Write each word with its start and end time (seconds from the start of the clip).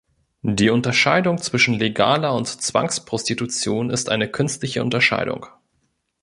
Die 0.41 0.71
Unterscheidung 0.71 1.37
zwischen 1.37 1.75
legaler 1.75 2.33
und 2.33 2.47
Zwangsprostitution 2.47 3.91
ist 3.91 4.09
eine 4.09 4.27
künstliche 4.29 4.81
Unterscheidung. 4.81 5.45